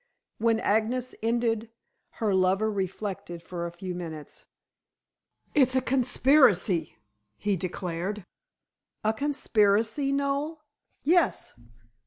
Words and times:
When 0.39 0.59
Agnes 0.59 1.13
ended, 1.21 1.69
her 2.13 2.33
lover 2.33 2.71
reflected 2.71 3.43
for 3.43 3.67
a 3.67 3.71
few 3.71 3.93
minutes. 3.93 4.45
"It's 5.53 5.75
a 5.75 5.79
conspiracy," 5.83 6.97
he 7.37 7.55
declared. 7.55 8.25
"A 9.03 9.13
conspiracy, 9.13 10.11
Noel?" 10.11 10.63
"Yes. 11.03 11.53